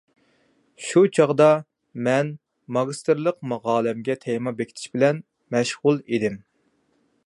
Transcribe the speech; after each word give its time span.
شۇ 0.85 1.03
چاغدا 1.17 1.49
مەن 2.07 2.33
ماگىستىرلىق 2.79 3.39
ماقالەمگە 3.53 4.19
تېما 4.27 4.57
بېكىتىش 4.63 4.93
بىلەن 4.97 5.25
مەشغۇل 5.57 6.05
ئىدىم. 6.09 6.45